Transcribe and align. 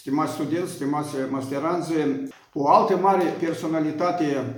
stimați 0.00 0.32
studenți, 0.32 0.72
stimați 0.72 1.14
masteranți, 1.30 1.92
o 2.52 2.68
altă 2.68 2.96
mare 2.96 3.24
personalitate 3.40 4.56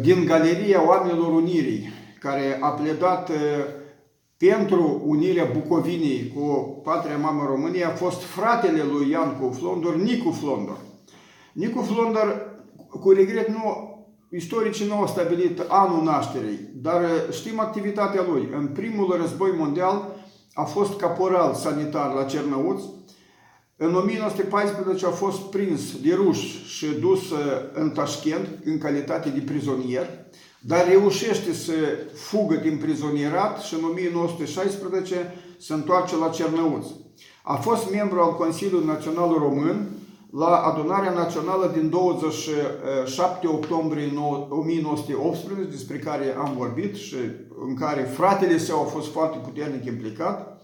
din 0.00 0.24
Galeria 0.24 0.86
Oamenilor 0.88 1.32
Unirii, 1.32 1.88
care 2.20 2.58
a 2.60 2.68
pledat 2.68 3.30
pentru 4.36 5.02
unirea 5.04 5.50
Bucovinii 5.52 6.32
cu 6.34 6.80
patria 6.84 7.16
mamă 7.16 7.44
România, 7.46 7.88
a 7.88 7.94
fost 7.94 8.22
fratele 8.22 8.82
lui 8.82 9.10
Iancu 9.10 9.50
Flondor, 9.50 9.96
Nicu 9.96 10.30
Flondor. 10.30 10.78
Nicu 11.52 11.80
Flondor, 11.80 12.56
cu 13.00 13.10
regret, 13.10 13.48
nu 13.48 13.90
Istoricii 14.30 14.86
nu 14.86 14.94
au 14.94 15.06
stabilit 15.06 15.64
anul 15.68 16.02
nașterii, 16.02 16.70
dar 16.74 17.02
știm 17.30 17.60
activitatea 17.60 18.24
lui. 18.28 18.48
În 18.56 18.66
primul 18.66 19.16
război 19.20 19.50
mondial 19.58 20.08
a 20.52 20.62
fost 20.62 20.96
caporal 20.96 21.54
sanitar 21.54 22.14
la 22.14 22.24
Cernăuți. 22.24 22.84
În 23.84 23.94
1914 23.94 25.06
a 25.06 25.10
fost 25.10 25.40
prins 25.40 25.80
de 26.02 26.14
ruși 26.14 26.64
și 26.64 26.86
dus 26.86 27.30
uh, 27.30 27.38
în 27.72 27.90
Tashkent 27.90 28.48
în 28.64 28.78
calitate 28.78 29.28
de 29.28 29.40
prizonier, 29.40 30.06
dar 30.60 30.86
reușește 30.88 31.52
să 31.52 31.72
fugă 32.14 32.54
din 32.54 32.78
prizonierat 32.78 33.60
și 33.60 33.74
în 33.74 33.84
1916 33.84 35.34
se 35.58 35.72
întoarce 35.72 36.16
la 36.16 36.28
Cernăuți. 36.28 36.94
A 37.42 37.54
fost 37.54 37.90
membru 37.90 38.20
al 38.20 38.34
Consiliului 38.36 38.86
Național 38.86 39.32
Român, 39.38 39.88
la 40.30 40.56
adunarea 40.56 41.12
națională 41.12 41.70
din 41.74 41.88
27 41.88 43.46
octombrie 43.46 44.12
1918, 44.48 45.68
despre 45.70 45.96
care 45.96 46.36
am 46.38 46.54
vorbit 46.58 46.94
și 46.94 47.16
în 47.66 47.74
care 47.74 48.02
fratele 48.02 48.58
său 48.58 48.80
a 48.80 48.84
fost 48.84 49.12
foarte 49.12 49.38
puternic 49.42 49.84
implicat, 49.84 50.60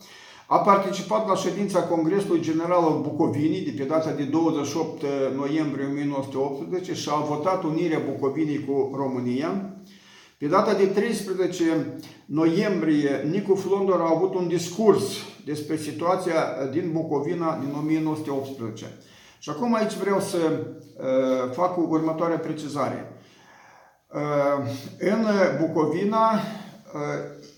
a 0.51 0.59
participat 0.59 1.29
la 1.29 1.34
ședința 1.34 1.83
Congresului 1.83 2.41
General 2.41 2.83
al 2.83 3.00
Bucovinii 3.03 3.61
de 3.61 3.70
pe 3.70 3.89
data 3.89 4.11
de 4.11 4.23
28 4.23 5.03
noiembrie 5.36 5.86
1918 5.86 6.95
și 6.95 7.09
a 7.12 7.20
votat 7.20 7.62
unirea 7.62 8.03
Bucovinii 8.11 8.64
cu 8.64 8.95
România. 8.97 9.75
Pe 10.39 10.47
data 10.47 10.75
de 10.75 10.86
13 10.86 11.98
noiembrie, 12.27 13.28
Nicu 13.31 13.55
Flondor 13.55 14.00
a 14.00 14.12
avut 14.14 14.34
un 14.34 14.48
discurs 14.48 15.03
despre 15.45 15.77
situația 15.77 16.42
din 16.70 16.91
Bucovina 16.92 17.58
din 17.58 17.75
1918. 17.78 18.84
Și 19.39 19.51
acum 19.51 19.75
aici 19.75 19.95
vreau 19.95 20.20
să 20.20 20.36
uh, 20.39 21.53
fac 21.53 21.77
o 21.77 21.86
următoare 21.89 22.36
precizare. 22.36 23.12
Uh, 24.12 24.70
în 24.98 25.27
Bucovina 25.61 26.33
uh, 26.33 26.67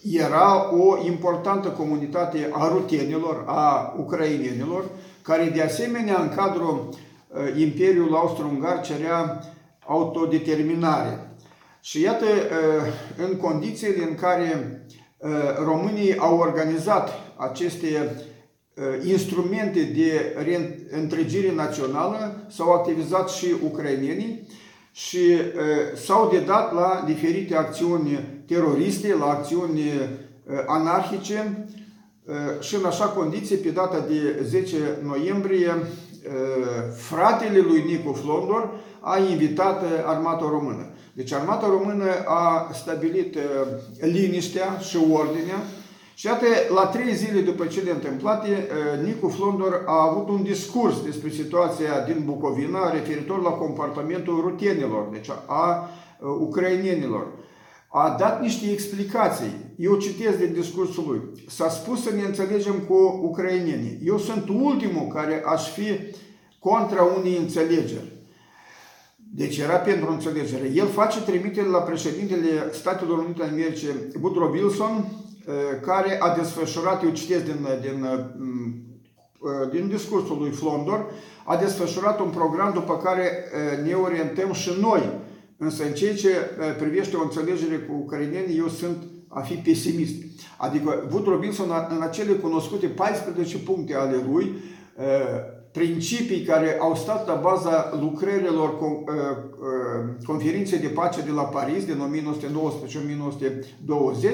era 0.02 0.74
o 0.74 1.06
importantă 1.06 1.68
comunitate 1.68 2.48
a 2.52 2.68
rutenilor, 2.68 3.44
a 3.46 3.94
ucrainenilor, 3.98 4.84
care 5.22 5.44
de 5.54 5.62
asemenea 5.62 6.20
în 6.20 6.34
cadrul 6.34 6.88
uh, 6.88 7.60
Imperiului 7.60 8.16
Austro-Ungar 8.16 8.80
cerea 8.80 9.40
autodeterminare. 9.86 11.34
Și 11.80 12.02
iată, 12.02 12.24
uh, 12.24 13.26
în 13.28 13.36
condițiile 13.36 14.02
în 14.08 14.14
care 14.14 14.82
uh, 15.18 15.30
românii 15.64 16.18
au 16.18 16.38
organizat 16.38 17.10
aceste 17.36 18.16
Uh, 18.80 19.04
instrumente 19.04 19.82
de 19.82 20.36
întregire 20.90 21.54
națională 21.54 22.46
s-au 22.50 22.72
activizat 22.72 23.30
și 23.30 23.46
ucrainenii 23.64 24.48
și 24.92 25.18
uh, 25.18 25.98
s-au 26.04 26.30
dedat 26.32 26.74
la 26.74 27.02
diferite 27.06 27.56
acțiuni 27.56 28.42
teroriste, 28.46 29.16
la 29.18 29.26
acțiuni 29.26 29.80
uh, 29.80 30.64
anarhice 30.66 31.64
și 32.60 32.74
în 32.74 32.84
așa 32.84 33.04
condiție, 33.04 33.56
pe 33.56 33.68
data 33.68 34.04
de 34.08 34.42
10 34.44 34.76
noiembrie, 35.02 35.70
fratele 36.96 37.58
lui 37.58 37.84
Nicu 37.86 38.12
Flondor 38.12 38.70
a 39.00 39.18
invitat 39.18 39.82
armata 40.04 40.46
română. 40.50 40.90
Deci 41.12 41.32
armata 41.32 41.66
română 41.66 42.04
a 42.26 42.70
stabilit 42.72 43.38
liniștea 44.00 44.78
și 44.78 44.96
ordinea 45.10 45.62
și 46.20 46.26
iată, 46.26 46.46
la 46.74 46.86
trei 46.86 47.14
zile 47.14 47.40
după 47.40 47.66
cele 47.66 47.90
întâmplate, 47.90 48.48
eh, 48.48 49.06
Nicu 49.06 49.28
Flondor 49.28 49.82
a 49.86 50.08
avut 50.10 50.28
un 50.28 50.42
discurs 50.42 51.02
despre 51.04 51.30
situația 51.30 52.00
din 52.06 52.22
Bucovina 52.24 52.90
referitor 52.90 53.42
la 53.42 53.50
comportamentul 53.50 54.40
rutenilor, 54.40 55.08
deci 55.12 55.28
a 55.46 55.88
eh, 55.88 56.26
ucrainenilor. 56.40 57.26
A 57.88 58.16
dat 58.18 58.40
niște 58.40 58.70
explicații. 58.70 59.74
Eu 59.76 59.96
citesc 59.96 60.38
din 60.38 60.52
discursul 60.52 61.04
lui. 61.08 61.20
S-a 61.48 61.68
spus 61.68 62.02
să 62.02 62.10
ne 62.14 62.22
înțelegem 62.22 62.78
cu 62.78 63.20
ucrainenii. 63.22 64.00
Eu 64.04 64.18
sunt 64.18 64.48
ultimul 64.48 65.06
care 65.14 65.42
aș 65.46 65.70
fi 65.70 65.88
contra 66.58 67.02
unei 67.02 67.36
înțelegeri. 67.36 68.12
Deci 69.16 69.58
era 69.58 69.76
pentru 69.76 70.10
înțelegere. 70.10 70.70
El 70.74 70.86
face 70.86 71.22
trimitere 71.22 71.68
la 71.68 71.78
președintele 71.78 72.48
Statelor 72.72 73.18
Unite 73.18 73.42
ale 73.42 73.50
Americii, 73.50 73.88
Woodrow 74.20 74.50
Wilson, 74.50 75.04
Eh, 75.04 75.29
care 75.80 76.20
a 76.20 76.36
desfășurat, 76.36 77.02
eu 77.02 77.10
citesc 77.10 77.44
din, 77.44 77.66
din, 77.80 78.06
mm, 78.36 78.74
eh, 79.40 79.70
din 79.72 79.88
discursul 79.88 80.38
lui 80.38 80.50
Flondor, 80.50 81.10
a 81.44 81.56
desfășurat 81.56 82.20
un 82.20 82.30
program 82.30 82.72
după 82.72 82.96
care 82.96 83.22
eh, 83.22 83.84
ne 83.84 83.92
orientăm 83.92 84.52
și 84.52 84.70
noi. 84.80 85.10
Însă 85.56 85.84
în 85.84 85.92
ceea 85.92 86.14
ce 86.14 86.28
privește 86.78 87.16
o 87.16 87.22
înțelegere 87.22 87.76
cu 87.76 87.94
ucrainenii, 87.94 88.58
eu 88.58 88.68
sunt 88.68 88.96
a 89.28 89.40
fi 89.40 89.54
pesimist. 89.54 90.14
Adică 90.56 91.08
Woodrow 91.10 91.38
Wilson, 91.38 91.70
în 91.90 92.02
acele 92.02 92.32
cunoscute 92.32 92.86
14 92.86 93.58
puncte 93.58 93.94
ale 93.94 94.24
lui, 94.30 94.54
principii 95.72 96.42
care 96.42 96.76
au 96.80 96.94
stat 96.94 97.26
la 97.26 97.34
baza 97.34 97.98
lucrărilor 98.00 98.78
conferinței 100.26 100.78
de 100.78 100.86
pace 100.86 101.20
de 101.20 101.30
la 101.30 101.42
Paris 101.42 101.84
din 101.84 102.24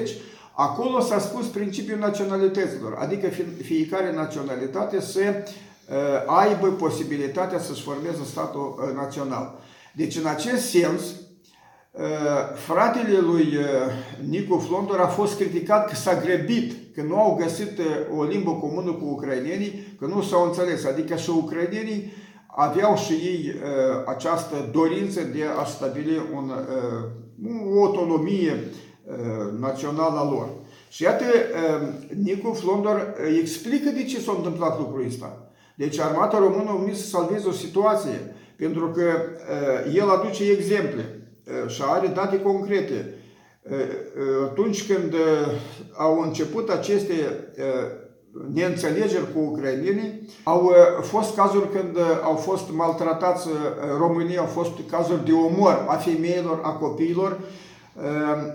1919-1920, 0.03 0.09
Acolo 0.59 0.99
s-a 0.99 1.19
spus 1.19 1.45
principiul 1.45 1.99
naționalităților, 1.99 2.95
adică 2.99 3.27
fiecare 3.61 4.13
naționalitate 4.13 5.01
să 5.01 5.19
uh, 5.19 5.95
aibă 6.25 6.67
posibilitatea 6.67 7.59
să-și 7.59 7.83
formeze 7.83 8.23
statul 8.25 8.79
uh, 8.79 8.95
național. 8.95 9.59
Deci, 9.95 10.15
în 10.15 10.25
acest 10.25 10.69
sens, 10.69 11.01
uh, 11.01 12.01
fratele 12.55 13.17
lui 13.19 13.57
Nicu 14.29 14.57
Flondor 14.57 14.99
a 14.99 15.07
fost 15.07 15.37
criticat 15.37 15.87
că 15.87 15.95
s-a 15.95 16.21
grăbit, 16.21 16.95
că 16.95 17.01
nu 17.01 17.15
au 17.15 17.35
găsit 17.35 17.79
o 18.17 18.23
limbă 18.23 18.51
comună 18.51 18.91
cu 18.91 19.05
ucrainenii, 19.05 19.95
că 19.99 20.05
nu 20.05 20.21
s-au 20.21 20.45
înțeles. 20.45 20.85
Adică 20.85 21.15
și 21.15 21.29
ucrainenii 21.29 22.13
aveau 22.47 22.95
și 22.95 23.13
ei 23.13 23.53
această 24.05 24.69
dorință 24.71 25.21
de 25.21 25.43
a 25.59 25.63
stabili 25.63 26.21
un, 26.33 26.51
o 27.73 27.85
autonomie 27.85 28.51
Uh, 28.51 28.86
națională 29.59 30.19
a 30.19 30.29
lor. 30.31 30.49
Și 30.89 31.03
iată, 31.03 31.23
uh, 31.25 31.87
Nicu 32.23 32.53
Flondor 32.53 32.95
uh, 32.95 33.37
explică 33.41 33.89
de 33.89 34.03
ce 34.03 34.19
s-a 34.19 34.33
întâmplat 34.35 34.79
lucrul 34.79 35.05
ăsta. 35.07 35.51
Deci 35.75 35.99
armata 35.99 36.37
română 36.37 36.69
a 36.69 36.75
venit 36.75 36.97
să 36.97 37.05
salveze 37.05 37.47
o 37.47 37.51
situație, 37.51 38.35
pentru 38.55 38.87
că 38.87 39.03
el 39.93 40.09
aduce 40.09 40.51
exemple 40.51 41.29
și 41.67 41.81
are 41.85 42.07
date 42.07 42.41
concrete. 42.41 43.13
Atunci 44.43 44.87
când 44.93 45.13
au 45.97 46.21
început 46.21 46.69
aceste 46.69 47.13
neînțelegeri 48.53 49.33
cu 49.33 49.39
ucrainenii, 49.39 50.29
au 50.43 50.71
fost 51.01 51.35
cazuri 51.35 51.69
când 51.69 51.97
au 52.23 52.35
fost 52.35 52.71
maltratați 52.71 53.47
România, 53.97 54.39
au 54.39 54.45
fost 54.45 54.71
cazuri 54.89 55.25
de 55.25 55.31
omor 55.31 55.85
a 55.87 55.95
femeilor, 55.95 56.59
a 56.63 56.71
copiilor 56.71 57.37
Ehm, 57.39 57.76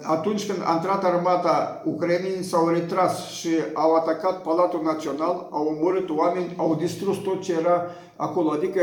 atunci 0.03 0.47
când 0.47 0.59
a 0.65 0.73
intrat 0.75 1.05
armata 1.05 1.83
ucrainenii 1.85 2.43
s-au 2.43 2.69
retras 2.69 3.31
și 3.31 3.49
au 3.73 3.95
atacat 3.95 4.43
Palatul 4.43 4.83
Național, 4.83 5.49
au 5.51 5.67
omorât 5.67 6.11
oameni, 6.11 6.55
au 6.57 6.75
distrus 6.75 7.17
tot 7.17 7.43
ce 7.43 7.53
era 7.53 7.87
acolo. 8.17 8.51
Adică 8.51 8.81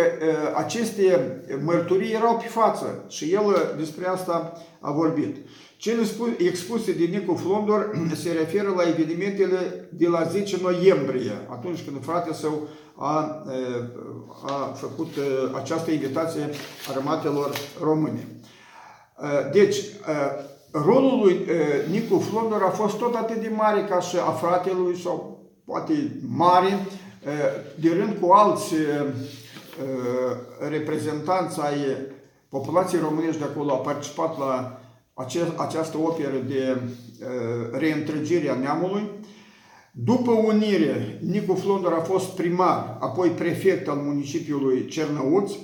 aceste 0.55 1.41
mărturii 1.63 2.13
erau 2.13 2.37
pe 2.37 2.47
față 2.47 3.03
și 3.07 3.33
el 3.33 3.73
despre 3.77 4.07
asta 4.07 4.53
a 4.79 4.91
vorbit. 4.91 5.35
Cele 5.77 6.01
expuse 6.37 6.93
de 6.93 7.03
Nicu 7.03 7.35
Flondor 7.35 7.91
se 8.23 8.31
referă 8.31 8.73
la 8.75 8.87
evenimentele 8.87 9.89
de 9.93 10.07
la 10.07 10.23
10 10.23 10.57
noiembrie, 10.61 11.31
atunci 11.49 11.83
când 11.83 12.03
fratele 12.03 12.35
său 12.35 12.67
a, 12.95 13.43
a 14.45 14.73
făcut 14.75 15.07
această 15.61 15.91
invitație 15.91 16.49
armatelor 16.95 17.51
române. 17.81 18.27
Deci, 19.51 19.77
rolul 20.71 21.19
lui 21.19 21.39
Nicu 21.91 22.19
Flondor 22.19 22.63
a 22.63 22.69
fost 22.69 22.97
tot 22.97 23.15
atât 23.15 23.41
de 23.41 23.51
mare 23.55 23.83
ca 23.89 23.99
și 23.99 24.15
a 24.17 24.31
fratelui 24.31 24.97
sau 24.97 25.39
poate 25.65 26.19
mare, 26.27 26.85
de 27.75 27.89
rând 27.93 28.17
cu 28.21 28.31
alți 28.31 28.73
reprezentanți 30.69 31.59
ai 31.59 31.75
populației 32.49 33.01
românești 33.01 33.39
de 33.39 33.43
acolo, 33.53 33.71
a 33.71 33.77
participat 33.77 34.37
la 34.37 34.79
această 35.57 35.97
operă 35.97 36.37
de 36.47 36.81
reîntregire 37.71 38.49
a 38.49 38.55
neamului. 38.55 39.09
După 39.91 40.31
unire, 40.31 41.19
Nicu 41.25 41.53
Flondor 41.53 41.93
a 41.93 42.01
fost 42.01 42.29
primar, 42.29 42.97
apoi 42.99 43.29
prefect 43.29 43.87
al 43.87 43.97
municipiului 43.97 44.87
Cernăuți, 44.87 45.59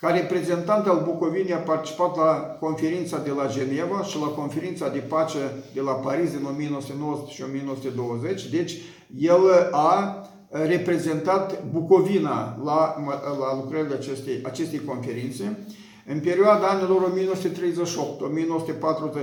ca 0.00 0.10
reprezentant 0.10 0.86
al 0.86 1.02
Bucovinei 1.04 1.52
a 1.52 1.58
participat 1.58 2.16
la 2.16 2.56
conferința 2.60 3.18
de 3.18 3.30
la 3.30 3.46
Geneva 3.46 4.02
și 4.02 4.18
la 4.18 4.26
conferința 4.26 4.88
de 4.88 4.98
pace 4.98 5.38
de 5.74 5.80
la 5.80 5.92
Paris 5.92 6.32
în 6.32 6.44
1919 6.44 7.34
și 7.34 7.42
1920. 7.42 8.48
Deci, 8.48 8.72
el 9.18 9.40
a 9.70 10.26
reprezentat 10.50 11.64
Bucovina 11.64 12.58
la, 12.64 12.96
la 13.38 13.54
lucrările 13.54 13.94
acestei, 13.94 14.40
acestei 14.42 14.84
conferințe. 14.84 15.58
În 16.06 16.20
perioada 16.20 16.66
anilor 16.66 17.12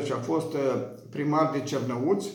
1938-1940 0.07 0.11
a 0.13 0.21
fost 0.21 0.53
uh, 0.53 0.59
primar 1.09 1.49
de 1.53 1.59
Cernăuți, 1.59 2.29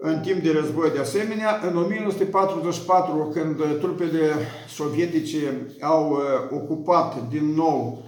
în 0.00 0.20
timp 0.20 0.42
de 0.42 0.52
război 0.52 0.90
de 0.90 0.98
asemenea. 0.98 1.60
În 1.70 1.76
1944, 1.76 3.30
când 3.32 3.78
trupele 3.80 4.32
sovietice 4.68 5.72
au 5.80 6.10
uh, 6.10 6.18
ocupat 6.58 7.28
din 7.28 7.54
nou 7.54 8.02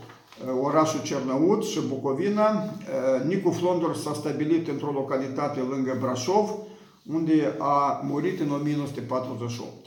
uh, 0.44 0.60
orașul 0.62 1.02
Cernăuț 1.02 1.66
și 1.66 1.81
Bucovina, 1.88 2.64
Nicu 3.26 3.50
Flondor 3.50 3.94
s-a 3.96 4.12
stabilit 4.12 4.69
într-o 4.69 4.90
localitate 4.90 5.60
lângă 5.70 5.96
Brașov, 6.00 6.50
unde 7.12 7.54
a 7.58 8.00
murit 8.04 8.40
în 8.40 8.50
1948. 8.50 9.72